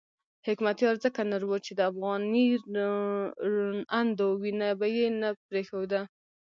حکمتیار 0.47 0.95
ځکه 1.03 1.21
نر 1.31 1.43
وو 1.45 1.57
چې 1.65 1.71
د 1.75 1.79
افغاني 1.89 2.45
روڼاندو 3.51 4.25
وینه 4.41 4.67
به 4.79 4.87
یې 4.97 5.05
نه 5.21 5.29
پرېښوده. 5.47 6.01